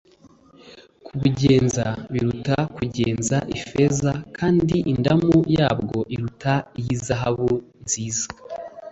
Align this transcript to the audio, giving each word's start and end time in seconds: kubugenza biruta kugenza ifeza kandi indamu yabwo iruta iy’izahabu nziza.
kubugenza 1.05 1.85
biruta 2.11 2.57
kugenza 2.75 3.37
ifeza 3.57 4.11
kandi 4.37 4.75
indamu 4.91 5.35
yabwo 5.57 5.97
iruta 6.13 6.53
iy’izahabu 6.79 7.51
nziza. 7.83 8.27